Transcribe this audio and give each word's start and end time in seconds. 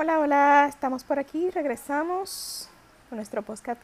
Hola, 0.00 0.20
hola, 0.20 0.66
estamos 0.68 1.02
por 1.02 1.18
aquí, 1.18 1.50
regresamos 1.50 2.70
con 3.08 3.16
nuestro 3.16 3.42
podcast 3.42 3.82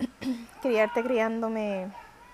Criarte 0.62 1.04
criándome 1.04 1.92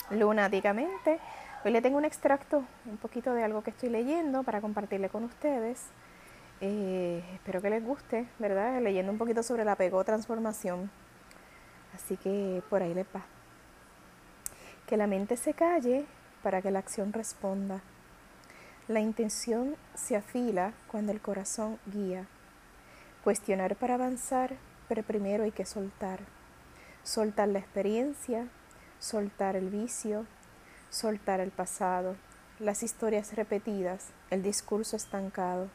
lunáticamente. 0.08 1.20
Hoy 1.62 1.72
le 1.72 1.82
tengo 1.82 1.98
un 1.98 2.06
extracto, 2.06 2.64
un 2.86 2.96
poquito 2.96 3.34
de 3.34 3.44
algo 3.44 3.62
que 3.62 3.68
estoy 3.68 3.90
leyendo 3.90 4.42
para 4.42 4.62
compartirle 4.62 5.10
con 5.10 5.22
ustedes. 5.24 5.82
Eh, 6.62 7.22
espero 7.34 7.60
que 7.60 7.68
les 7.68 7.84
guste, 7.84 8.26
¿verdad? 8.38 8.80
Leyendo 8.80 9.12
un 9.12 9.18
poquito 9.18 9.42
sobre 9.42 9.64
el 9.64 9.68
apego 9.68 10.02
transformación. 10.02 10.90
Así 11.94 12.16
que 12.16 12.62
por 12.70 12.80
ahí 12.80 12.94
les 12.94 13.06
va. 13.14 13.20
Que 14.86 14.96
la 14.96 15.06
mente 15.06 15.36
se 15.36 15.52
calle 15.52 16.06
para 16.42 16.62
que 16.62 16.70
la 16.70 16.78
acción 16.78 17.12
responda. 17.12 17.82
La 18.88 19.00
intención 19.00 19.76
se 19.92 20.16
afila 20.16 20.72
cuando 20.90 21.12
el 21.12 21.20
corazón 21.20 21.78
guía. 21.84 22.26
Cuestionar 23.24 23.74
para 23.76 23.94
avanzar, 23.94 24.54
pero 24.86 25.02
primero 25.02 25.44
hay 25.44 25.50
que 25.50 25.64
soltar. 25.64 26.20
Soltar 27.04 27.48
la 27.48 27.58
experiencia, 27.58 28.48
soltar 28.98 29.56
el 29.56 29.70
vicio, 29.70 30.26
soltar 30.90 31.40
el 31.40 31.50
pasado, 31.50 32.16
las 32.58 32.82
historias 32.82 33.34
repetidas, 33.34 34.10
el 34.28 34.42
discurso 34.42 34.94
estancado. 34.96 35.70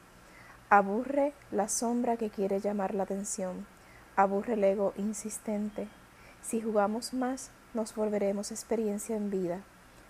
Aburre 0.70 1.34
la 1.52 1.70
sombra 1.70 2.17
que 2.17 2.30
quiere 2.30 2.59
llamar 2.59 2.94
la 2.94 3.02
atención, 3.02 3.66
aburre 4.16 4.53
el 4.53 4.63
ego 4.63 4.94
insistente. 4.95 5.88
Si 6.44 6.61
jugamos 6.61 7.16
más, 7.16 7.50
nos 7.73 7.95
volveremos 7.95 8.52
experiencia 8.52 9.16
en 9.16 9.31
vida, 9.31 9.61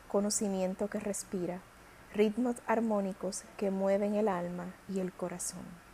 conocimiento 0.09 0.89
que 0.89 0.99
respira, 0.99 1.61
ritmos 2.13 2.57
armónicos 2.67 3.45
que 3.55 3.71
mueven 3.71 4.15
el 4.15 4.27
alma 4.27 4.73
y 4.89 4.99
el 4.99 5.13
corazón. 5.13 5.88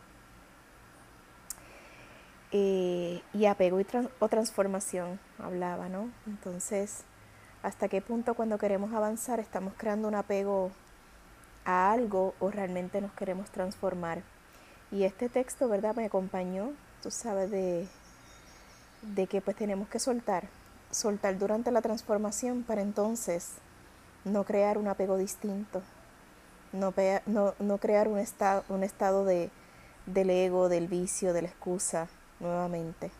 Eh, 2.52 3.22
y 3.34 3.46
apego 3.46 3.78
o 4.20 4.28
transformación, 4.28 5.18
hablaba, 5.38 5.88
¿no? 5.88 6.10
Entonces, 6.26 7.02
¿hasta 7.62 7.88
qué 7.88 8.00
punto 8.00 8.34
cuando 8.34 8.56
queremos 8.56 8.94
avanzar 8.94 9.40
estamos 9.40 9.74
creando 9.76 10.06
un 10.06 10.14
apego 10.14 10.70
a 11.64 11.90
algo 11.90 12.34
o 12.38 12.50
realmente 12.50 13.00
nos 13.00 13.12
queremos 13.12 13.50
transformar? 13.50 14.22
Y 14.92 15.02
este 15.02 15.28
texto, 15.28 15.68
¿verdad? 15.68 15.96
Me 15.96 16.04
acompañó, 16.04 16.70
tú 17.02 17.10
sabes, 17.10 17.50
de, 17.50 17.88
de 19.02 19.26
que 19.26 19.40
pues 19.40 19.56
tenemos 19.56 19.88
que 19.88 19.98
soltar, 19.98 20.44
soltar 20.92 21.38
durante 21.38 21.72
la 21.72 21.82
transformación 21.82 22.62
para 22.62 22.80
entonces 22.80 23.54
no 24.24 24.44
crear 24.44 24.78
un 24.78 24.86
apego 24.86 25.16
distinto, 25.16 25.82
no, 26.72 26.94
no, 27.26 27.54
no 27.58 27.78
crear 27.78 28.06
un, 28.06 28.18
estado 28.18 28.64
un 28.68 28.84
estado 28.84 29.24
de, 29.24 29.50
del 30.06 30.30
ego, 30.30 30.68
del 30.68 30.86
vicio, 30.86 31.32
de 31.32 31.42
la 31.42 31.48
excusa, 31.48 32.08
nuevamente. 32.40 33.10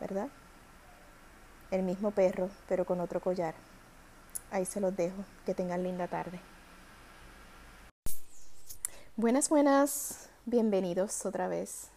¿Verdad? 0.00 0.28
El 1.70 1.82
mismo 1.82 2.10
perro, 2.10 2.48
pero 2.68 2.84
con 2.84 3.00
otro 3.00 3.20
collar. 3.20 3.54
Ahí 4.50 4.64
se 4.64 4.80
los 4.80 4.96
dejo. 4.96 5.24
Que 5.44 5.54
tengan 5.54 5.82
linda 5.82 6.08
tarde. 6.08 6.40
Buenas, 9.16 9.48
buenas. 9.48 10.28
Bienvenidos 10.46 11.26
otra 11.26 11.48
vez 11.48 11.90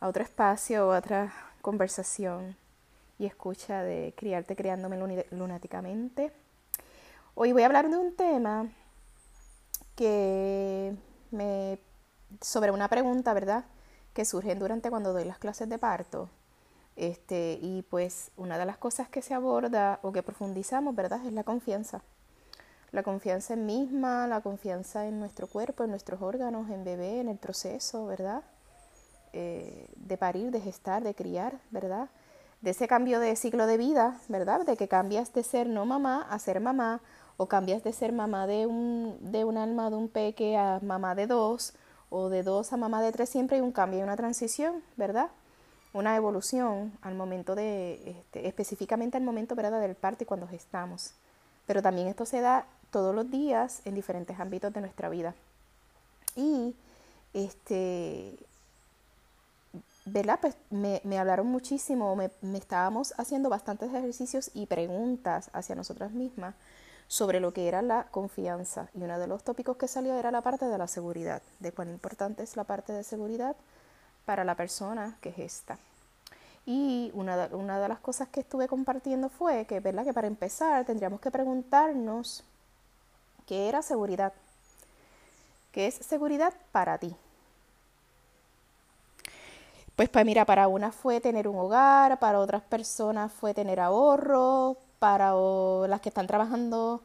a 0.00 0.08
otro 0.08 0.22
espacio, 0.22 0.88
otra 0.88 1.32
conversación 1.60 2.56
y 3.18 3.26
escucha 3.26 3.82
de 3.82 4.14
Criarte 4.16 4.56
Criándome 4.56 5.24
Lunáticamente. 5.30 6.32
Hoy 7.34 7.52
voy 7.52 7.62
a 7.62 7.66
hablar 7.66 7.90
de 7.90 7.96
un 7.96 8.14
tema 8.14 8.68
que 9.96 10.96
me 11.30 11.78
sobre 12.40 12.70
una 12.70 12.88
pregunta, 12.88 13.34
¿verdad? 13.34 13.64
Que 14.14 14.24
surgen 14.24 14.58
durante 14.58 14.88
cuando 14.88 15.12
doy 15.12 15.24
las 15.24 15.38
clases 15.38 15.68
de 15.68 15.78
parto. 15.78 16.30
Este, 16.96 17.58
y 17.60 17.82
pues 17.82 18.30
una 18.36 18.56
de 18.56 18.64
las 18.64 18.78
cosas 18.78 19.08
que 19.08 19.20
se 19.20 19.34
aborda 19.34 19.98
o 20.02 20.12
que 20.12 20.22
profundizamos, 20.22 20.94
¿verdad? 20.94 21.20
Es 21.26 21.32
la 21.32 21.44
confianza. 21.44 22.02
La 22.92 23.02
confianza 23.02 23.54
en 23.54 23.66
misma, 23.66 24.28
la 24.28 24.40
confianza 24.40 25.06
en 25.06 25.18
nuestro 25.18 25.48
cuerpo, 25.48 25.82
en 25.82 25.90
nuestros 25.90 26.22
órganos, 26.22 26.70
en 26.70 26.84
bebé, 26.84 27.20
en 27.20 27.28
el 27.28 27.36
proceso, 27.36 28.06
¿verdad? 28.06 28.44
Eh, 29.32 29.88
de 29.96 30.16
parir, 30.16 30.52
de 30.52 30.60
gestar, 30.60 31.02
de 31.02 31.12
criar, 31.12 31.58
¿verdad? 31.72 32.08
De 32.60 32.70
ese 32.70 32.86
cambio 32.86 33.18
de 33.18 33.34
ciclo 33.34 33.66
de 33.66 33.76
vida, 33.76 34.20
¿verdad? 34.28 34.64
De 34.64 34.76
que 34.76 34.86
cambias 34.86 35.32
de 35.32 35.42
ser 35.42 35.68
no 35.68 35.84
mamá 35.86 36.24
a 36.30 36.38
ser 36.38 36.60
mamá, 36.60 37.00
o 37.36 37.46
cambias 37.46 37.82
de 37.82 37.92
ser 37.92 38.12
mamá 38.12 38.46
de 38.46 38.66
un, 38.66 39.18
de 39.20 39.44
un 39.44 39.58
alma 39.58 39.90
de 39.90 39.96
un 39.96 40.08
peque 40.08 40.56
a 40.56 40.78
mamá 40.80 41.16
de 41.16 41.26
dos, 41.26 41.74
o 42.16 42.28
de 42.28 42.44
dos 42.44 42.72
a 42.72 42.76
mamá 42.76 43.02
de 43.02 43.10
tres, 43.10 43.28
siempre 43.28 43.56
hay 43.56 43.62
un 43.62 43.72
cambio, 43.72 43.98
hay 43.98 44.04
una 44.04 44.16
transición, 44.16 44.84
¿verdad? 44.96 45.30
Una 45.92 46.14
evolución 46.14 46.92
al 47.02 47.16
momento 47.16 47.56
de, 47.56 48.08
este, 48.08 48.46
específicamente 48.46 49.16
al 49.16 49.24
momento, 49.24 49.56
¿verdad?, 49.56 49.80
del 49.80 49.96
parto 49.96 50.22
y 50.22 50.26
cuando 50.26 50.46
gestamos. 50.46 51.14
Pero 51.66 51.82
también 51.82 52.06
esto 52.06 52.24
se 52.24 52.40
da 52.40 52.66
todos 52.92 53.12
los 53.14 53.28
días 53.32 53.80
en 53.84 53.96
diferentes 53.96 54.38
ámbitos 54.38 54.72
de 54.72 54.80
nuestra 54.80 55.08
vida. 55.08 55.34
Y, 56.36 56.76
este, 57.32 58.36
¿verdad? 60.04 60.38
Pues 60.40 60.56
me, 60.70 61.00
me 61.04 61.18
hablaron 61.18 61.46
muchísimo, 61.46 62.14
me, 62.16 62.30
me 62.42 62.58
estábamos 62.58 63.14
haciendo 63.16 63.48
bastantes 63.48 63.92
ejercicios 63.92 64.50
y 64.54 64.66
preguntas 64.66 65.50
hacia 65.52 65.74
nosotras 65.74 66.12
mismas 66.12 66.54
sobre 67.08 67.40
lo 67.40 67.52
que 67.52 67.68
era 67.68 67.82
la 67.82 68.04
confianza. 68.10 68.88
Y 68.94 69.02
uno 69.02 69.18
de 69.18 69.26
los 69.26 69.44
tópicos 69.44 69.76
que 69.76 69.88
salió 69.88 70.14
era 70.14 70.30
la 70.30 70.42
parte 70.42 70.66
de 70.66 70.78
la 70.78 70.88
seguridad, 70.88 71.42
de 71.60 71.72
cuán 71.72 71.90
importante 71.90 72.42
es 72.42 72.56
la 72.56 72.64
parte 72.64 72.92
de 72.92 73.04
seguridad 73.04 73.56
para 74.24 74.44
la 74.44 74.54
persona 74.54 75.16
que 75.20 75.32
gesta. 75.32 75.78
Y 76.66 77.10
una 77.14 77.36
de, 77.36 77.54
una 77.54 77.78
de 77.78 77.88
las 77.88 77.98
cosas 77.98 78.28
que 78.28 78.40
estuve 78.40 78.68
compartiendo 78.68 79.28
fue 79.28 79.66
que, 79.66 79.80
¿verdad? 79.80 80.04
que 80.04 80.14
para 80.14 80.26
empezar 80.26 80.84
tendríamos 80.86 81.20
que 81.20 81.30
preguntarnos 81.30 82.42
qué 83.46 83.68
era 83.68 83.82
seguridad. 83.82 84.32
¿Qué 85.72 85.88
es 85.88 85.94
seguridad 85.96 86.54
para 86.72 86.98
ti? 86.98 87.14
Pues, 89.96 90.08
pues 90.08 90.24
mira, 90.24 90.44
para 90.44 90.66
una 90.66 90.90
fue 90.90 91.20
tener 91.20 91.46
un 91.46 91.56
hogar, 91.56 92.18
para 92.18 92.40
otras 92.40 92.62
personas 92.62 93.32
fue 93.32 93.54
tener 93.54 93.78
ahorro, 93.78 94.76
para 94.98 95.34
las 95.86 96.00
que 96.00 96.08
están 96.08 96.26
trabajando 96.26 97.00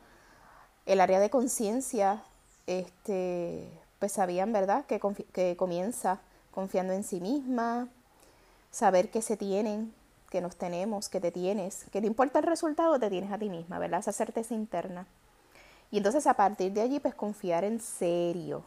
el 0.87 1.01
área 1.01 1.19
de 1.19 1.29
conciencia, 1.29 2.23
este, 2.65 3.69
pues 3.99 4.13
sabían, 4.13 4.51
¿verdad?, 4.53 4.85
que, 4.85 4.99
que 5.33 5.55
comienza 5.55 6.19
confiando 6.51 6.93
en 6.93 7.03
sí 7.03 7.21
misma, 7.21 7.87
saber 8.71 9.11
que 9.11 9.21
se 9.21 9.37
tienen, 9.37 9.93
que 10.31 10.41
nos 10.41 10.55
tenemos, 10.55 11.09
que 11.09 11.19
te 11.21 11.31
tienes, 11.31 11.85
que 11.91 12.01
no 12.01 12.07
importa 12.07 12.39
el 12.39 12.45
resultado, 12.45 12.99
te 12.99 13.09
tienes 13.09 13.31
a 13.31 13.37
ti 13.37 13.49
misma, 13.49 13.77
¿verdad? 13.79 13.99
Esa 13.99 14.13
certeza 14.13 14.55
interna. 14.55 15.05
Y 15.91 15.97
entonces 15.97 16.25
a 16.27 16.35
partir 16.35 16.71
de 16.73 16.81
allí, 16.81 16.99
pues 16.99 17.13
confiar 17.15 17.63
en 17.65 17.79
serio. 17.79 18.63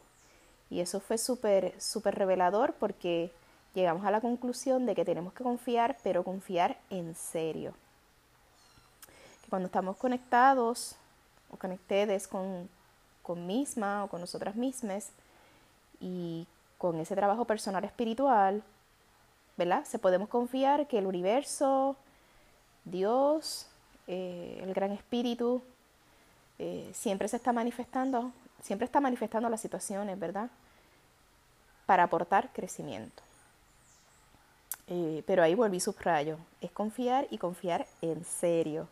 Y 0.70 0.80
eso 0.80 1.00
fue 1.00 1.18
súper, 1.18 1.74
súper 1.80 2.14
revelador 2.14 2.74
porque 2.74 3.32
llegamos 3.74 4.04
a 4.04 4.10
la 4.10 4.20
conclusión 4.20 4.86
de 4.86 4.94
que 4.94 5.04
tenemos 5.04 5.32
que 5.32 5.44
confiar, 5.44 5.96
pero 6.02 6.24
confiar 6.24 6.78
en 6.90 7.14
serio 7.14 7.74
cuando 9.52 9.66
estamos 9.66 9.98
conectados 9.98 10.96
o 11.50 11.58
conectados 11.58 12.26
con, 12.26 12.70
con 13.22 13.46
misma 13.46 14.04
o 14.04 14.08
con 14.08 14.18
nosotras 14.18 14.54
mismas 14.56 15.10
y 16.00 16.46
con 16.78 16.98
ese 16.98 17.14
trabajo 17.14 17.44
personal 17.44 17.84
espiritual, 17.84 18.62
¿verdad? 19.58 19.84
Se 19.84 19.98
podemos 19.98 20.30
confiar 20.30 20.86
que 20.86 20.96
el 20.96 21.06
universo, 21.06 21.96
Dios, 22.86 23.66
eh, 24.06 24.58
el 24.62 24.72
gran 24.72 24.92
espíritu, 24.92 25.60
eh, 26.58 26.90
siempre 26.94 27.28
se 27.28 27.36
está 27.36 27.52
manifestando, 27.52 28.32
siempre 28.62 28.86
está 28.86 29.02
manifestando 29.02 29.50
las 29.50 29.60
situaciones, 29.60 30.18
¿verdad? 30.18 30.48
Para 31.84 32.04
aportar 32.04 32.54
crecimiento. 32.54 33.22
Eh, 34.88 35.23
pero 35.26 35.43
ahí 35.43 35.55
volví 35.55 35.81
subrayo, 35.81 36.38
es 36.61 36.70
confiar 36.70 37.26
y 37.31 37.38
confiar 37.38 37.87
en 38.00 38.25
serio. 38.25 38.88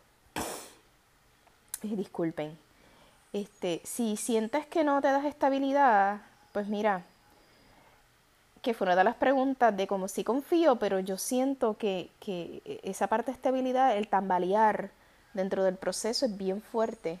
Eh, 1.83 1.95
disculpen. 1.95 2.57
Este, 3.33 3.81
si 3.83 4.17
sientes 4.17 4.65
que 4.67 4.83
no 4.83 5.01
te 5.01 5.07
das 5.07 5.25
estabilidad, 5.25 6.21
pues 6.51 6.67
mira, 6.67 7.03
que 8.61 8.73
fue 8.73 8.85
una 8.85 8.95
de 8.95 9.03
las 9.03 9.15
preguntas 9.15 9.75
de 9.75 9.87
como 9.87 10.07
si 10.07 10.23
confío, 10.23 10.75
pero 10.75 10.99
yo 10.99 11.17
siento 11.17 11.77
que, 11.77 12.09
que 12.19 12.61
esa 12.83 13.07
parte 13.07 13.31
de 13.31 13.35
estabilidad, 13.35 13.97
el 13.97 14.07
tambalear 14.07 14.91
dentro 15.33 15.63
del 15.63 15.75
proceso 15.77 16.25
es 16.25 16.37
bien 16.37 16.61
fuerte. 16.61 17.19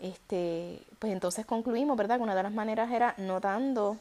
Este, 0.00 0.80
pues 0.98 1.12
entonces 1.12 1.44
concluimos, 1.44 1.96
¿verdad? 1.96 2.16
Que 2.16 2.22
una 2.22 2.36
de 2.36 2.42
las 2.44 2.52
maneras 2.52 2.92
era 2.92 3.14
notando, 3.18 3.96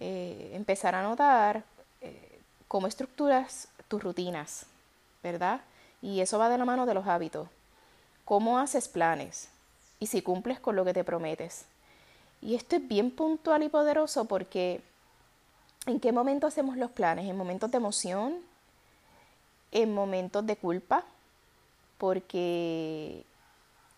eh, 0.00 0.50
empezar 0.54 0.94
a 0.94 1.02
notar 1.02 1.62
cómo 2.68 2.86
estructuras 2.86 3.68
tus 3.88 4.02
rutinas, 4.02 4.66
¿verdad? 5.22 5.60
Y 6.00 6.20
eso 6.20 6.38
va 6.38 6.48
de 6.48 6.58
la 6.58 6.64
mano 6.64 6.86
de 6.86 6.94
los 6.94 7.06
hábitos 7.06 7.48
cómo 8.24 8.58
haces 8.58 8.88
planes 8.88 9.48
y 9.98 10.06
si 10.06 10.20
cumples 10.20 10.60
con 10.60 10.76
lo 10.76 10.84
que 10.84 10.92
te 10.92 11.02
prometes. 11.02 11.64
Y 12.42 12.54
esto 12.54 12.76
es 12.76 12.86
bien 12.86 13.10
puntual 13.10 13.62
y 13.62 13.70
poderoso 13.70 14.26
porque 14.26 14.82
¿En 15.88 16.00
qué 16.00 16.12
momento 16.12 16.46
hacemos 16.46 16.76
los 16.76 16.90
planes? 16.90 17.26
¿En 17.26 17.36
momentos 17.36 17.70
de 17.70 17.78
emoción? 17.78 18.40
¿En 19.72 19.94
momentos 19.94 20.44
de 20.44 20.54
culpa? 20.56 21.02
Porque 21.96 23.24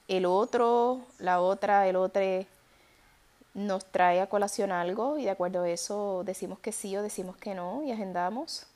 el 0.07 0.25
otro, 0.25 1.01
la 1.19 1.41
otra, 1.41 1.89
el 1.89 1.97
otro 1.97 2.23
nos 3.55 3.85
trae 3.85 4.21
a 4.21 4.29
colación 4.29 4.73
algo 4.73 5.19
y 5.19 5.25
de 5.25 5.31
acuerdo 5.31 5.63
a 5.63 5.69
eso 5.69 6.23
decimos 6.25 6.59
que 6.59 6.73
sí 6.73 6.97
o 6.97 7.03
decimos 7.03 7.37
que 7.37 7.55
no 7.55 7.83
y 7.83 7.93
agendamos. 7.93 8.67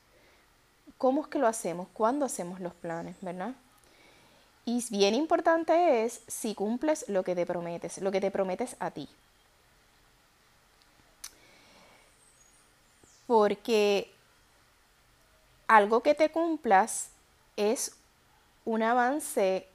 ¿Cómo 0.99 1.23
es 1.23 1.29
que 1.29 1.39
lo 1.39 1.47
hacemos? 1.47 1.89
¿Cuándo 1.93 2.25
hacemos 2.27 2.61
los 2.61 2.75
planes? 2.75 3.17
¿Verdad? 3.21 3.53
Y 4.65 4.85
bien 4.91 5.15
importante 5.15 6.05
es 6.05 6.23
si 6.27 6.55
cumples 6.55 7.09
lo 7.09 7.23
que 7.23 7.35
te 7.35 7.45
prometes, 7.45 7.99
lo 7.99 8.11
que 8.11 8.21
te 8.21 8.31
prometes 8.31 8.77
a 8.79 8.91
ti. 8.91 9.09
Porque 13.27 14.11
algo 15.67 16.03
que 16.03 16.15
te 16.15 16.31
cumplas 16.31 17.09
es 17.57 17.95
un 18.65 18.83
avance 18.83 19.67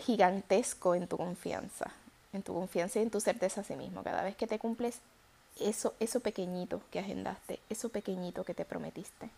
gigantesco 0.00 0.94
en 0.94 1.06
tu 1.06 1.16
confianza, 1.16 1.92
en 2.32 2.42
tu 2.42 2.54
confianza 2.54 2.98
y 2.98 3.02
en 3.02 3.10
tu 3.10 3.20
certeza 3.20 3.60
a 3.60 3.64
sí 3.64 3.76
mismo. 3.76 4.02
Cada 4.02 4.22
vez 4.22 4.36
que 4.36 4.46
te 4.46 4.58
cumples 4.58 5.00
eso, 5.60 5.94
eso 6.00 6.20
pequeñito 6.20 6.80
que 6.90 6.98
agendaste, 6.98 7.60
eso 7.68 7.88
pequeñito 7.88 8.44
que 8.44 8.54
te 8.54 8.64
prometiste. 8.64 9.30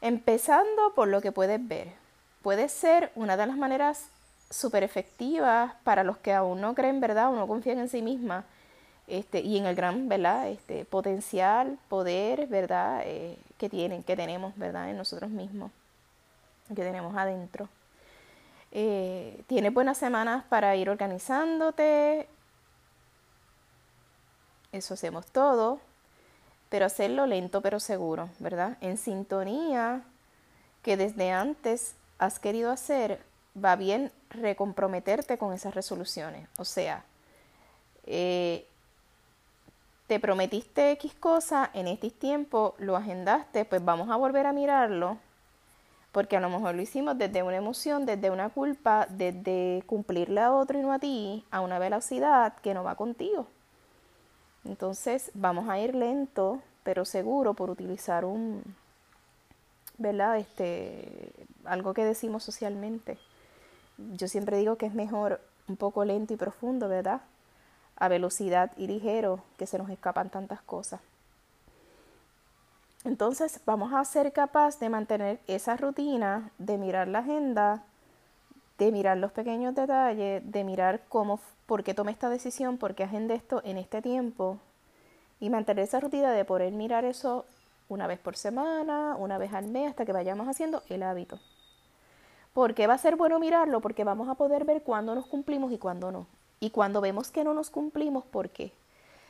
Empezando 0.00 0.92
por 0.94 1.08
lo 1.08 1.20
que 1.20 1.32
puedes 1.32 1.66
ver. 1.66 1.92
Puede 2.42 2.68
ser 2.68 3.10
una 3.14 3.36
de 3.36 3.46
las 3.46 3.56
maneras 3.56 4.06
súper 4.50 4.84
efectivas 4.84 5.74
para 5.82 6.04
los 6.04 6.18
que 6.18 6.32
aún 6.32 6.60
no 6.60 6.74
creen, 6.74 7.00
¿verdad? 7.00 7.30
O 7.30 7.36
no 7.36 7.48
confían 7.48 7.78
en 7.78 7.88
sí 7.88 8.02
misma 8.02 8.44
este, 9.06 9.40
y 9.40 9.56
en 9.56 9.66
el 9.66 9.74
gran, 9.74 10.08
¿verdad? 10.08 10.48
Este, 10.48 10.84
potencial, 10.84 11.78
poder, 11.88 12.46
¿verdad? 12.46 13.02
Eh, 13.04 13.36
que 13.58 13.68
tienen, 13.68 14.02
que 14.02 14.16
tenemos, 14.16 14.56
¿verdad? 14.56 14.90
En 14.90 14.96
nosotros 14.96 15.30
mismos, 15.30 15.70
que 16.68 16.82
tenemos 16.82 17.16
adentro. 17.16 17.68
Eh, 18.78 19.42
tienes 19.46 19.72
buenas 19.72 19.96
semanas 19.96 20.44
para 20.50 20.76
ir 20.76 20.90
organizándote. 20.90 22.28
Eso 24.70 24.92
hacemos 24.92 25.24
todo. 25.28 25.80
Pero 26.68 26.84
hacerlo 26.84 27.24
lento 27.24 27.62
pero 27.62 27.80
seguro, 27.80 28.28
¿verdad? 28.38 28.76
En 28.82 28.98
sintonía 28.98 30.02
que 30.82 30.98
desde 30.98 31.32
antes 31.32 31.94
has 32.18 32.38
querido 32.38 32.70
hacer, 32.70 33.22
va 33.56 33.76
bien 33.76 34.12
recomprometerte 34.28 35.38
con 35.38 35.54
esas 35.54 35.74
resoluciones. 35.74 36.46
O 36.58 36.66
sea, 36.66 37.02
eh, 38.04 38.66
te 40.06 40.20
prometiste 40.20 40.90
X 40.92 41.14
cosa 41.14 41.70
en 41.72 41.88
este 41.88 42.10
tiempo, 42.10 42.74
lo 42.76 42.94
agendaste, 42.94 43.64
pues 43.64 43.82
vamos 43.82 44.10
a 44.10 44.16
volver 44.16 44.44
a 44.44 44.52
mirarlo 44.52 45.16
porque 46.16 46.38
a 46.38 46.40
lo 46.40 46.48
mejor 46.48 46.74
lo 46.74 46.80
hicimos 46.80 47.18
desde 47.18 47.42
una 47.42 47.56
emoción, 47.56 48.06
desde 48.06 48.30
una 48.30 48.48
culpa, 48.48 49.06
desde 49.10 49.82
cumplirle 49.84 50.40
a 50.40 50.50
otro 50.50 50.78
y 50.78 50.80
no 50.80 50.90
a 50.94 50.98
ti, 50.98 51.44
a 51.50 51.60
una 51.60 51.78
velocidad 51.78 52.54
que 52.62 52.72
no 52.72 52.82
va 52.82 52.94
contigo. 52.94 53.46
Entonces 54.64 55.30
vamos 55.34 55.68
a 55.68 55.78
ir 55.78 55.94
lento, 55.94 56.62
pero 56.84 57.04
seguro 57.04 57.52
por 57.52 57.68
utilizar 57.68 58.24
un, 58.24 58.62
¿verdad? 59.98 60.38
Este, 60.38 61.34
algo 61.66 61.92
que 61.92 62.06
decimos 62.06 62.44
socialmente. 62.44 63.18
Yo 63.98 64.26
siempre 64.26 64.56
digo 64.56 64.76
que 64.76 64.86
es 64.86 64.94
mejor 64.94 65.42
un 65.68 65.76
poco 65.76 66.02
lento 66.06 66.32
y 66.32 66.38
profundo, 66.38 66.88
¿verdad? 66.88 67.20
A 67.96 68.08
velocidad 68.08 68.72
y 68.78 68.86
ligero, 68.86 69.40
que 69.58 69.66
se 69.66 69.76
nos 69.76 69.90
escapan 69.90 70.30
tantas 70.30 70.62
cosas. 70.62 71.02
Entonces 73.06 73.60
vamos 73.64 73.92
a 73.94 74.04
ser 74.04 74.32
capaz 74.32 74.80
de 74.80 74.88
mantener 74.88 75.38
esa 75.46 75.76
rutina, 75.76 76.50
de 76.58 76.76
mirar 76.76 77.06
la 77.06 77.20
agenda, 77.20 77.84
de 78.78 78.90
mirar 78.90 79.16
los 79.18 79.30
pequeños 79.30 79.76
detalles, 79.76 80.42
de 80.44 80.64
mirar 80.64 81.02
cómo, 81.08 81.38
por 81.66 81.84
qué 81.84 81.94
tomé 81.94 82.10
esta 82.10 82.28
decisión, 82.30 82.78
por 82.78 82.96
qué 82.96 83.04
agendé 83.04 83.36
esto 83.36 83.62
en 83.64 83.76
este 83.76 84.02
tiempo 84.02 84.58
y 85.38 85.50
mantener 85.50 85.84
esa 85.84 86.00
rutina 86.00 86.32
de 86.32 86.44
poder 86.44 86.72
mirar 86.72 87.04
eso 87.04 87.44
una 87.88 88.08
vez 88.08 88.18
por 88.18 88.36
semana, 88.36 89.14
una 89.16 89.38
vez 89.38 89.52
al 89.52 89.68
mes, 89.68 89.90
hasta 89.90 90.04
que 90.04 90.12
vayamos 90.12 90.48
haciendo 90.48 90.82
el 90.88 91.04
hábito. 91.04 91.38
¿Por 92.52 92.74
qué 92.74 92.88
va 92.88 92.94
a 92.94 92.98
ser 92.98 93.14
bueno 93.14 93.38
mirarlo? 93.38 93.80
Porque 93.80 94.02
vamos 94.02 94.28
a 94.28 94.34
poder 94.34 94.64
ver 94.64 94.82
cuándo 94.82 95.14
nos 95.14 95.26
cumplimos 95.28 95.70
y 95.70 95.78
cuándo 95.78 96.10
no. 96.10 96.26
Y 96.58 96.70
cuando 96.70 97.00
vemos 97.00 97.30
que 97.30 97.44
no 97.44 97.54
nos 97.54 97.70
cumplimos, 97.70 98.24
¿por 98.24 98.50
qué? 98.50 98.72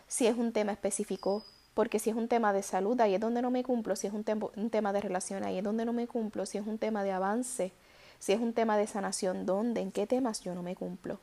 Si 0.06 0.26
es 0.26 0.38
un 0.38 0.54
tema 0.54 0.72
específico 0.72 1.44
porque 1.76 1.98
si 1.98 2.08
es 2.08 2.16
un 2.16 2.26
tema 2.26 2.54
de 2.54 2.62
salud, 2.62 2.98
ahí 3.02 3.14
es 3.14 3.20
donde 3.20 3.42
no 3.42 3.50
me 3.50 3.62
cumplo, 3.62 3.96
si 3.96 4.06
es 4.06 4.14
un, 4.14 4.24
tema 4.24 4.94
de 4.94 5.00
relación, 5.02 5.44
ahí 5.44 5.58
es 5.58 5.62
donde 5.62 5.84
no 5.84 5.92
me 5.92 6.06
cumplo, 6.06 6.46
si 6.46 6.56
es 6.56 6.66
un 6.66 6.78
tema 6.78 7.04
de 7.04 7.12
avance, 7.12 7.70
si 8.18 8.32
es 8.32 8.40
un 8.40 8.54
tema 8.54 8.78
de 8.78 8.86
sanación, 8.86 9.44
¿dónde? 9.44 9.82
¿En 9.82 9.92
qué 9.92 10.06
temas 10.06 10.40
yo 10.40 10.54
no 10.54 10.62
me 10.62 10.74
cumplo? 10.74 11.18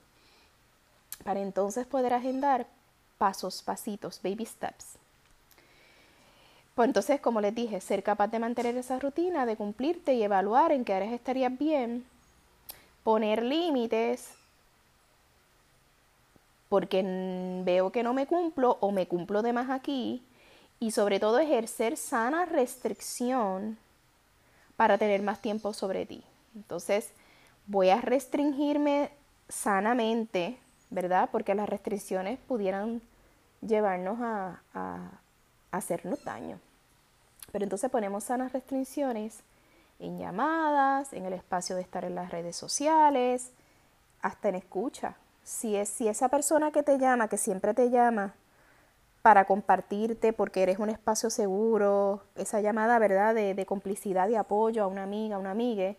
Para 1.23 1.39
entonces 1.39 1.87
poder 1.87 2.13
agendar 2.13 2.67
pasos, 3.17 3.63
pasitos, 3.63 4.21
baby 4.23 4.45
steps. 4.45 4.99
Pues 6.75 6.87
entonces, 6.87 7.19
como 7.19 7.41
les 7.41 7.55
dije, 7.55 7.81
ser 7.81 8.03
capaz 8.03 8.27
de 8.27 8.37
mantener 8.37 8.77
esa 8.77 8.99
rutina, 8.99 9.47
de 9.47 9.55
cumplirte 9.55 10.13
y 10.13 10.21
evaluar 10.21 10.71
en 10.71 10.85
qué 10.85 10.93
áreas 10.93 11.13
estarías 11.13 11.57
bien, 11.57 12.05
poner 13.03 13.41
límites, 13.41 14.29
porque 16.69 17.03
veo 17.65 17.91
que 17.91 18.03
no 18.03 18.13
me 18.13 18.27
cumplo 18.27 18.77
o 18.81 18.91
me 18.91 19.07
cumplo 19.07 19.41
de 19.41 19.51
más 19.51 19.71
aquí, 19.71 20.21
y 20.83 20.91
sobre 20.91 21.17
todo 21.17 21.39
ejercer 21.39 21.95
sana 21.95 22.43
restricción 22.43 23.77
para 24.75 24.97
tener 24.97 25.21
más 25.21 25.41
tiempo 25.41 25.71
sobre 25.71 26.05
ti. 26.05 26.25
Entonces, 26.55 27.13
voy 27.67 27.89
a 27.89 28.01
restringirme 28.01 29.09
sanamente, 29.47 30.59
¿verdad? 30.89 31.29
Porque 31.31 31.55
las 31.55 31.69
restricciones 31.69 32.37
pudieran 32.37 33.01
llevarnos 33.61 34.19
a, 34.19 34.61
a, 34.73 35.21
hacernos 35.71 36.21
daño. 36.25 36.59
Pero 37.53 37.63
entonces 37.63 37.89
ponemos 37.89 38.25
sanas 38.25 38.51
restricciones 38.51 39.39
en 39.99 40.19
llamadas, 40.19 41.13
en 41.13 41.25
el 41.25 41.31
espacio 41.31 41.77
de 41.77 41.81
estar 41.81 42.03
en 42.03 42.15
las 42.15 42.29
redes 42.29 42.57
sociales, 42.57 43.53
hasta 44.21 44.49
en 44.49 44.55
escucha. 44.55 45.15
Si, 45.45 45.77
es, 45.77 45.87
si 45.87 46.09
esa 46.09 46.27
persona 46.27 46.73
que 46.73 46.83
te 46.83 46.99
llama, 46.99 47.29
que 47.29 47.37
siempre 47.37 47.73
te 47.73 47.89
llama, 47.89 48.33
para 49.23 49.45
compartirte 49.45 50.33
porque 50.33 50.61
eres 50.61 50.79
un 50.79 50.89
espacio 50.89 51.29
seguro, 51.31 52.21
esa 52.35 52.61
llamada, 52.61 52.99
¿verdad?, 52.99 53.33
de, 53.33 53.55
de 53.55 53.65
complicidad 53.65 54.27
y 54.29 54.35
apoyo 54.35 54.83
a 54.83 54.87
una 54.87 55.03
amiga, 55.03 55.37
a 55.37 55.39
una 55.39 55.51
amiga, 55.51 55.95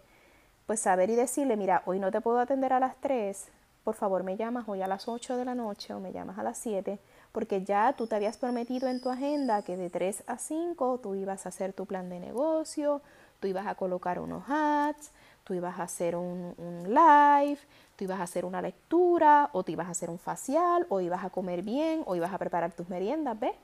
pues 0.67 0.81
saber 0.81 1.11
y 1.11 1.17
decirle, 1.17 1.57
mira, 1.57 1.83
hoy 1.87 1.99
no 1.99 2.13
te 2.13 2.21
puedo 2.21 2.39
atender 2.39 2.75
a 2.75 2.81
las 2.81 3.01
3, 3.01 3.51
por 3.83 3.95
favor 3.95 4.25
me 4.25 4.37
llamas 4.37 4.69
hoy 4.69 4.83
a 4.83 4.87
las 4.87 5.09
8 5.09 5.37
de 5.39 5.45
la 5.47 5.55
noche 5.55 5.95
o 5.95 6.01
me 6.01 6.13
llamas 6.13 6.39
a 6.39 6.43
las 6.43 6.59
7, 6.59 6.99
porque 7.33 7.65
ya 7.65 7.95
tú 7.97 8.07
te 8.07 8.15
habías 8.15 8.37
prometido 8.37 8.89
en 8.89 9.01
tu 9.01 9.09
agenda 9.09 9.63
que 9.63 9.77
de 9.79 9.89
3 9.89 10.25
a 10.27 10.39
5 10.39 11.01
tú 11.03 11.15
ibas 11.15 11.47
a 11.47 11.49
hacer 11.49 11.73
tu 11.73 11.87
plan 11.87 12.11
de 12.11 12.21
negocio, 12.21 13.01
tú 13.41 13.47
ibas 13.47 13.67
a 13.67 13.75
colocar 13.75 14.21
unos 14.21 14.45
ads, 14.49 15.13
tú 15.45 15.55
ibas 15.55 15.79
a 15.79 15.85
hacer 15.85 16.17
un, 16.17 16.55
un 16.59 16.95
live, 16.95 17.59
tú 17.97 18.05
ibas 18.05 18.21
a 18.21 18.25
hacer 18.25 18.45
una 18.45 18.61
lectura, 18.61 19.51
o 19.53 19.63
te 19.63 19.73
ibas 19.73 19.89
a 19.89 19.91
hacer 19.91 20.11
un 20.11 20.19
facial, 20.19 20.87
o 20.89 21.01
ibas 21.01 21.25
a 21.25 21.31
comer 21.31 21.63
bien, 21.63 22.03
o 22.07 22.17
ibas 22.17 22.33
a 22.33 22.39
preparar 22.39 22.73
tus 22.73 22.89
meriendas, 22.89 23.39
¿ves? 23.39 23.55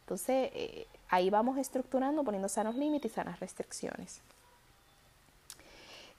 Entonces, 0.00 0.50
eh, 0.54 0.86
ahí 1.08 1.30
vamos 1.30 1.58
estructurando, 1.58 2.22
poniendo 2.24 2.48
sanos 2.48 2.76
límites 2.76 3.12
y 3.12 3.14
sanas 3.14 3.40
restricciones. 3.40 4.20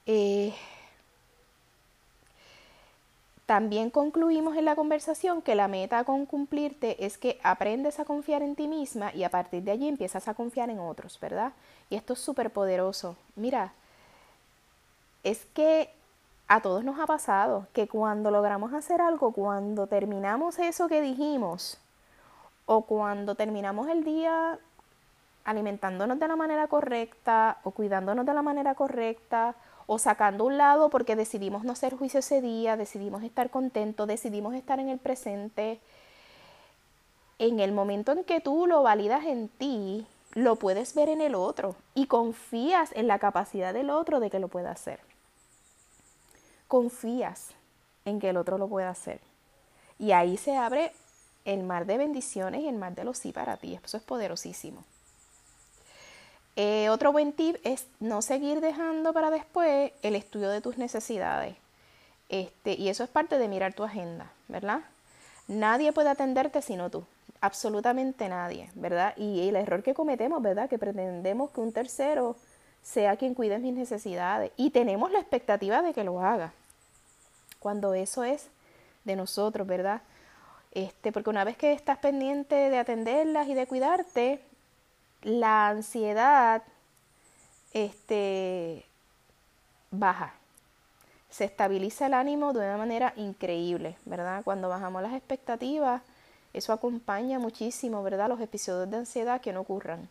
Eh, 0.06 0.54
también 3.46 3.90
concluimos 3.90 4.58
en 4.58 4.66
la 4.66 4.76
conversación 4.76 5.42
que 5.42 5.56
la 5.56 5.70
meta 5.70 6.04
con 6.04 6.26
cumplirte 6.26 7.06
es 7.06 7.18
que 7.18 7.40
aprendes 7.44 7.98
a 7.98 8.04
confiar 8.04 8.42
en 8.42 8.56
ti 8.56 8.68
misma 8.68 9.14
y 9.14 9.24
a 9.24 9.30
partir 9.30 9.64
de 9.64 9.72
allí 9.72 9.88
empiezas 9.88 10.28
a 10.28 10.34
confiar 10.34 10.70
en 10.70 10.80
otros, 10.80 11.18
¿verdad? 11.22 11.54
Y 11.90 11.96
esto 11.96 12.12
es 12.12 12.20
súper 12.20 12.52
poderoso. 12.52 13.16
Mira, 13.38 13.72
es 15.24 15.46
que 15.54 15.90
a 16.48 16.62
todos 16.62 16.84
nos 16.84 17.00
ha 17.00 17.06
pasado 17.06 17.68
que 17.74 17.88
cuando 17.88 18.32
logramos 18.32 18.74
hacer 18.74 19.02
algo, 19.02 19.32
cuando 19.32 19.88
terminamos 19.88 20.60
eso 20.60 20.88
que 20.88 21.02
dijimos, 21.02 21.78
o 22.66 22.84
cuando 22.84 23.36
terminamos 23.36 23.90
el 23.90 24.04
día 24.04 24.60
alimentándonos 25.44 26.20
de 26.20 26.28
la 26.28 26.36
manera 26.36 26.68
correcta, 26.68 27.58
o 27.64 27.72
cuidándonos 27.72 28.26
de 28.26 28.34
la 28.34 28.42
manera 28.42 28.76
correcta, 28.76 29.56
o 29.88 30.00
sacando 30.00 30.46
un 30.46 30.58
lado 30.58 30.90
porque 30.90 31.16
decidimos 31.16 31.64
no 31.64 31.72
hacer 31.74 31.96
juicio 31.96 32.20
ese 32.20 32.42
día, 32.42 32.76
decidimos 32.76 33.24
estar 33.24 33.50
contentos, 33.50 34.08
decidimos 34.08 34.54
estar 34.54 34.80
en 34.80 34.90
el 34.90 35.00
presente, 35.00 35.80
en 37.40 37.60
el 37.60 37.72
momento 37.72 38.12
en 38.12 38.24
que 38.24 38.42
tú 38.42 38.68
lo 38.68 38.84
validas 38.84 39.26
en 39.26 39.48
ti, 39.48 40.06
lo 40.34 40.58
puedes 40.58 40.94
ver 40.94 41.10
en 41.10 41.22
el 41.22 41.36
otro 41.36 41.76
y 41.94 42.08
confías 42.08 42.92
en 42.96 43.08
la 43.08 43.20
capacidad 43.20 43.74
del 43.74 43.90
otro 43.90 44.20
de 44.20 44.30
que 44.30 44.40
lo 44.40 44.50
pueda 44.50 44.72
hacer 44.72 45.00
confías 46.68 47.50
en 48.06 48.20
que 48.20 48.30
el 48.30 48.38
otro 48.38 48.58
lo 48.58 48.68
pueda 48.68 48.90
hacer. 48.90 49.20
Y 50.00 50.12
ahí 50.12 50.38
se 50.38 50.56
abre 50.56 50.92
el 51.46 51.64
mar 51.64 51.86
de 51.86 51.98
bendiciones 51.98 52.62
y 52.62 52.68
el 52.68 52.76
mar 52.76 52.94
de 52.96 53.04
los 53.04 53.18
sí 53.18 53.32
para 53.32 53.58
ti. 53.58 53.80
Eso 53.84 53.98
es 53.98 54.04
poderosísimo. 54.04 54.84
Eh, 56.56 56.90
otro 56.90 57.12
buen 57.12 57.34
tip 57.34 57.56
es 57.64 57.86
no 58.00 58.22
seguir 58.22 58.62
dejando 58.62 59.14
para 59.14 59.30
después 59.30 59.92
el 60.02 60.16
estudio 60.16 60.50
de 60.50 60.62
tus 60.62 60.78
necesidades. 60.78 61.56
Este, 62.30 62.74
y 62.74 62.90
eso 62.90 63.04
es 63.04 63.10
parte 63.10 63.38
de 63.38 63.48
mirar 63.48 63.74
tu 63.74 63.84
agenda, 63.84 64.32
¿verdad? 64.48 64.82
Nadie 65.48 65.94
puede 65.94 66.10
atenderte 66.10 66.62
sino 66.62 66.90
tú, 66.90 67.06
absolutamente 67.40 68.28
nadie, 68.28 68.70
¿verdad? 68.76 69.16
Y 69.16 69.48
el 69.48 69.56
error 69.56 69.84
que 69.84 69.94
cometemos, 69.94 70.42
¿verdad? 70.42 70.68
Que 70.68 70.78
pretendemos 70.78 71.52
que 71.52 71.62
un 71.62 71.72
tercero 71.72 72.36
sea 72.88 73.18
quien 73.18 73.34
cuide 73.34 73.60
mis 73.60 73.74
necesidades 73.74 74.52
y 74.56 74.70
tenemos 74.70 75.12
la 75.12 75.20
expectativa 75.20 75.82
de 75.82 75.94
que 75.94 76.06
lo 76.06 76.22
haga, 76.22 76.54
cuando 77.60 77.94
eso 77.94 78.24
es 78.24 78.48
de 79.04 79.18
nosotros, 79.18 79.68
¿verdad? 79.68 80.02
Este, 80.72 81.12
porque 81.12 81.30
una 81.30 81.44
vez 81.44 81.58
que 81.58 81.74
estás 81.74 81.98
pendiente 81.98 82.56
de 82.56 82.78
atenderlas 82.78 83.50
y 83.50 83.56
de 83.56 83.68
cuidarte, 83.68 84.42
la 85.22 85.68
ansiedad 85.68 86.64
este, 87.74 88.86
baja, 89.92 90.34
se 91.30 91.44
estabiliza 91.44 92.06
el 92.06 92.14
ánimo 92.14 92.54
de 92.54 92.60
una 92.60 92.78
manera 92.78 93.14
increíble, 93.18 93.98
¿verdad? 94.06 94.44
Cuando 94.46 94.70
bajamos 94.70 95.02
las 95.02 95.14
expectativas, 95.14 96.02
eso 96.54 96.72
acompaña 96.72 97.38
muchísimo, 97.38 98.02
¿verdad? 98.02 98.30
Los 98.30 98.40
episodios 98.40 98.90
de 98.90 98.98
ansiedad 98.98 99.42
que 99.42 99.52
no 99.52 99.60
ocurran. 99.60 100.08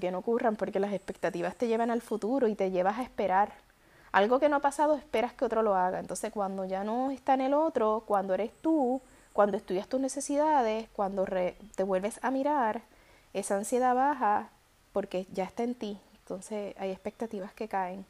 Que 0.00 0.10
no 0.10 0.18
ocurran 0.18 0.56
porque 0.56 0.80
las 0.80 0.92
expectativas 0.92 1.54
te 1.56 1.68
llevan 1.68 1.90
al 1.90 2.02
futuro 2.02 2.48
y 2.48 2.54
te 2.54 2.70
llevas 2.70 2.98
a 2.98 3.02
esperar. 3.02 3.52
Algo 4.12 4.40
que 4.40 4.48
no 4.48 4.56
ha 4.56 4.60
pasado, 4.60 4.96
esperas 4.96 5.32
que 5.32 5.44
otro 5.44 5.62
lo 5.62 5.74
haga. 5.76 6.00
Entonces, 6.00 6.32
cuando 6.32 6.64
ya 6.64 6.84
no 6.84 7.10
está 7.10 7.34
en 7.34 7.42
el 7.42 7.54
otro, 7.54 8.02
cuando 8.06 8.34
eres 8.34 8.50
tú, 8.62 9.00
cuando 9.32 9.56
estudias 9.56 9.86
tus 9.86 10.00
necesidades, 10.00 10.88
cuando 10.94 11.24
te 11.24 11.82
vuelves 11.82 12.18
a 12.22 12.30
mirar, 12.30 12.82
esa 13.32 13.56
ansiedad 13.56 13.94
baja 13.94 14.48
porque 14.92 15.26
ya 15.32 15.44
está 15.44 15.62
en 15.62 15.74
ti. 15.74 16.00
Entonces, 16.22 16.74
hay 16.78 16.90
expectativas 16.90 17.52
que 17.52 17.68
caen 17.68 18.04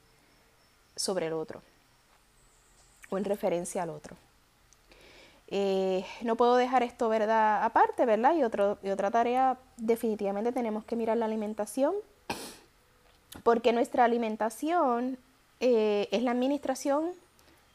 sobre 0.94 1.26
el 1.26 1.34
otro 1.34 1.60
o 3.10 3.18
en 3.18 3.24
referencia 3.24 3.82
al 3.82 3.90
otro. 3.90 4.16
Eh, 5.48 6.04
no 6.22 6.36
puedo 6.36 6.56
dejar 6.56 6.82
esto, 6.82 7.08
¿verdad? 7.08 7.64
Aparte, 7.64 8.04
¿verdad? 8.04 8.34
Y, 8.34 8.42
otro, 8.42 8.78
y 8.82 8.90
otra 8.90 9.10
tarea, 9.10 9.58
definitivamente 9.76 10.52
tenemos 10.52 10.84
que 10.84 10.96
mirar 10.96 11.16
la 11.16 11.26
alimentación, 11.26 11.94
porque 13.42 13.72
nuestra 13.72 14.04
alimentación 14.04 15.18
eh, 15.60 16.08
es 16.10 16.22
la 16.22 16.32
administración 16.32 17.10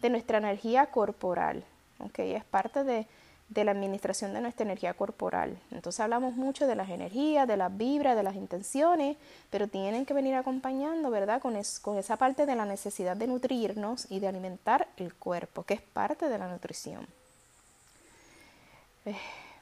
de 0.01 0.09
nuestra 0.09 0.39
energía 0.39 0.87
corporal, 0.87 1.63
¿ok? 1.99 2.19
Es 2.19 2.43
parte 2.43 2.83
de, 2.83 3.07
de 3.47 3.63
la 3.63 3.71
administración 3.71 4.33
de 4.33 4.41
nuestra 4.41 4.65
energía 4.65 4.93
corporal. 4.93 5.57
Entonces 5.71 5.99
hablamos 5.99 6.35
mucho 6.35 6.67
de 6.67 6.75
las 6.75 6.89
energías, 6.89 7.47
de 7.47 7.57
las 7.57 7.75
vibras, 7.77 8.15
de 8.15 8.23
las 8.23 8.35
intenciones, 8.35 9.17
pero 9.49 9.67
tienen 9.67 10.05
que 10.05 10.13
venir 10.13 10.35
acompañando, 10.35 11.09
¿verdad? 11.09 11.41
Con, 11.41 11.55
con 11.81 11.97
esa 11.97 12.17
parte 12.17 12.45
de 12.45 12.55
la 12.55 12.65
necesidad 12.65 13.15
de 13.15 13.27
nutrirnos 13.27 14.09
y 14.09 14.19
de 14.19 14.27
alimentar 14.27 14.87
el 14.97 15.13
cuerpo, 15.13 15.63
que 15.63 15.75
es 15.75 15.81
parte 15.81 16.27
de 16.27 16.37
la 16.37 16.47
nutrición. 16.47 17.07
Eh, 19.05 19.15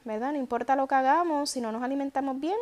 ¿Verdad? 0.04 0.32
No 0.32 0.38
importa 0.38 0.76
lo 0.76 0.86
que 0.86 0.94
hagamos, 0.94 1.50
si 1.50 1.60
no 1.60 1.72
nos 1.72 1.82
alimentamos 1.82 2.40
bien, 2.40 2.56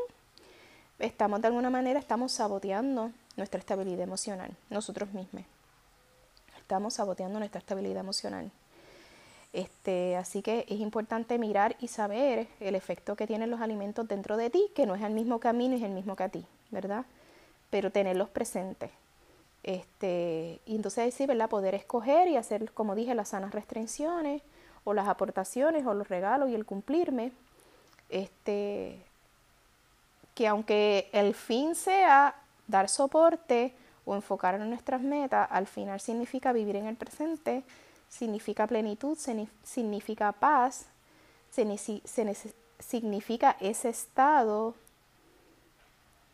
estamos 0.98 1.40
de 1.40 1.46
alguna 1.46 1.70
manera, 1.70 2.00
estamos 2.00 2.32
saboteando 2.32 3.12
nuestra 3.36 3.60
estabilidad 3.60 4.00
emocional, 4.00 4.50
nosotros 4.70 5.12
mismos. 5.12 5.44
Estamos 6.58 6.94
saboteando 6.94 7.38
nuestra 7.38 7.60
estabilidad 7.60 8.00
emocional. 8.00 8.50
Este, 9.52 10.16
así 10.16 10.42
que 10.42 10.66
es 10.68 10.80
importante 10.80 11.38
mirar 11.38 11.76
y 11.80 11.88
saber 11.88 12.48
el 12.60 12.74
efecto 12.74 13.16
que 13.16 13.26
tienen 13.26 13.50
los 13.50 13.60
alimentos 13.60 14.06
dentro 14.06 14.36
de 14.36 14.50
ti, 14.50 14.70
que 14.74 14.84
no 14.84 14.94
es 14.94 15.02
el 15.02 15.12
mismo 15.12 15.38
camino, 15.38 15.76
es 15.76 15.82
el 15.82 15.92
mismo 15.92 16.16
que 16.16 16.24
a 16.24 16.28
ti, 16.28 16.44
¿verdad? 16.70 17.06
Pero 17.70 17.90
tenerlos 17.90 18.28
presentes. 18.28 18.90
Este, 19.62 20.60
y 20.66 20.76
entonces 20.76 21.14
sí, 21.14 21.26
¿verdad? 21.26 21.48
Poder 21.48 21.74
escoger 21.74 22.28
y 22.28 22.36
hacer, 22.36 22.72
como 22.72 22.94
dije, 22.94 23.14
las 23.14 23.28
sanas 23.28 23.52
restricciones 23.52 24.42
o 24.84 24.94
las 24.94 25.08
aportaciones 25.08 25.86
o 25.86 25.94
los 25.94 26.08
regalos 26.08 26.50
y 26.50 26.54
el 26.54 26.64
cumplirme. 26.64 27.32
Este, 28.08 29.04
que 30.34 30.48
aunque 30.48 31.10
el 31.12 31.34
fin 31.34 31.74
sea 31.74 32.34
dar 32.66 32.88
soporte 32.88 33.74
o 34.04 34.14
enfocar 34.14 34.54
en 34.54 34.68
nuestras 34.68 35.02
metas, 35.02 35.48
al 35.50 35.66
final 35.66 36.00
significa 36.00 36.52
vivir 36.52 36.76
en 36.76 36.86
el 36.86 36.96
presente 36.96 37.64
significa 38.08 38.66
plenitud, 38.66 39.16
significa 39.64 40.32
paz, 40.32 40.86
significa 42.78 43.56
ese 43.60 43.88
estado, 43.88 44.74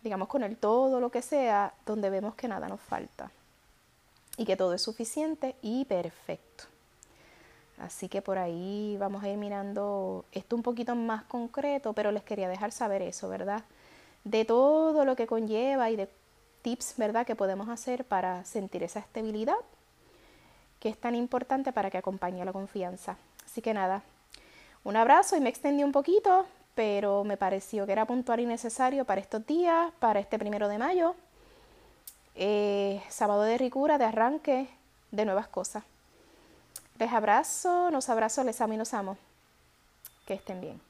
digamos 0.02 0.28
con 0.28 0.42
el 0.42 0.56
todo, 0.56 1.00
lo 1.00 1.10
que 1.10 1.22
sea, 1.22 1.74
donde 1.84 2.10
vemos 2.10 2.34
que 2.34 2.48
nada 2.48 2.68
nos 2.68 2.80
falta 2.80 3.30
y 4.36 4.44
que 4.44 4.56
todo 4.56 4.74
es 4.74 4.82
suficiente 4.82 5.56
y 5.62 5.84
perfecto. 5.84 6.64
Así 7.78 8.08
que 8.08 8.22
por 8.22 8.38
ahí 8.38 8.96
vamos 8.98 9.24
a 9.24 9.28
ir 9.28 9.36
mirando 9.36 10.24
esto 10.32 10.56
un 10.56 10.62
poquito 10.62 10.94
más 10.94 11.24
concreto, 11.24 11.92
pero 11.92 12.12
les 12.12 12.22
quería 12.22 12.48
dejar 12.48 12.72
saber 12.72 13.02
eso, 13.02 13.28
¿verdad? 13.28 13.64
De 14.22 14.44
todo 14.44 15.04
lo 15.04 15.16
que 15.16 15.26
conlleva 15.26 15.90
y 15.90 15.96
de 15.96 16.08
tips, 16.62 16.94
¿verdad? 16.96 17.26
Que 17.26 17.36
podemos 17.36 17.68
hacer 17.68 18.04
para 18.04 18.44
sentir 18.44 18.82
esa 18.82 19.00
estabilidad 19.00 19.56
que 20.84 20.90
es 20.90 20.98
tan 20.98 21.14
importante 21.14 21.72
para 21.72 21.90
que 21.90 21.96
acompañe 21.96 22.44
la 22.44 22.52
confianza. 22.52 23.16
Así 23.46 23.62
que 23.62 23.72
nada, 23.72 24.02
un 24.84 24.96
abrazo 24.96 25.34
y 25.34 25.40
me 25.40 25.48
extendí 25.48 25.82
un 25.82 25.92
poquito, 25.92 26.44
pero 26.74 27.24
me 27.24 27.38
pareció 27.38 27.86
que 27.86 27.92
era 27.92 28.04
puntual 28.04 28.40
y 28.40 28.46
necesario 28.46 29.06
para 29.06 29.22
estos 29.22 29.46
días, 29.46 29.90
para 29.98 30.20
este 30.20 30.38
primero 30.38 30.68
de 30.68 30.76
mayo, 30.76 31.14
eh, 32.34 33.02
sábado 33.08 33.42
de 33.42 33.56
ricura, 33.56 33.96
de 33.96 34.04
arranque, 34.04 34.68
de 35.10 35.24
nuevas 35.24 35.48
cosas. 35.48 35.84
Les 36.98 37.12
abrazo, 37.12 37.90
nos 37.90 38.08
abrazo, 38.08 38.44
les 38.44 38.60
amo 38.60 38.74
y 38.74 38.76
nos 38.76 38.94
amo. 38.94 39.16
Que 40.26 40.34
estén 40.34 40.60
bien. 40.60 40.80